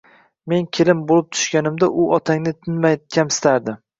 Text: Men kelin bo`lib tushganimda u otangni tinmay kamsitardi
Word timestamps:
Men 0.53 0.63
kelin 0.77 1.03
bo`lib 1.11 1.27
tushganimda 1.35 1.89
u 2.03 2.07
otangni 2.19 2.55
tinmay 2.63 2.99
kamsitardi 3.17 3.79